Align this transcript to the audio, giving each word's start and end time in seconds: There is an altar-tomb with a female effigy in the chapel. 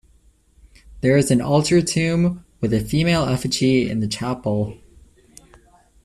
There 1.01 1.15
is 1.15 1.29
an 1.29 1.41
altar-tomb 1.41 2.43
with 2.59 2.73
a 2.73 2.79
female 2.83 3.25
effigy 3.25 3.87
in 3.87 3.99
the 3.99 4.07
chapel. 4.07 4.79